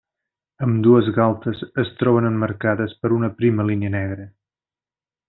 Ambdues 0.67 1.09
galtes 1.17 1.61
es 1.83 1.91
troben 2.01 2.29
emmarcades 2.31 2.97
per 3.03 3.13
una 3.19 3.31
prima 3.43 3.67
línia 3.69 3.93
negra. 4.01 4.27